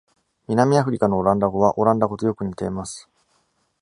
[0.47, 3.07] 南アフリカのオランダ語はオランダ語とよく似ています。